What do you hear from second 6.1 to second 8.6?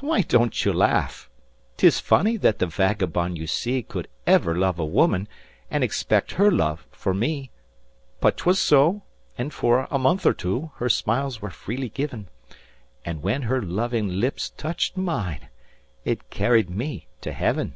her love for me; But 'twas